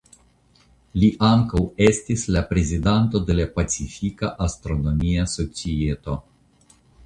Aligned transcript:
Li 1.01 1.09
ankaŭ 1.27 1.61
estis 1.89 2.23
la 2.37 2.43
prezidanto 2.53 3.23
de 3.29 3.37
la 3.43 3.47
Pacifika 3.61 4.33
Astronomia 4.49 5.31
Societo. 5.39 6.21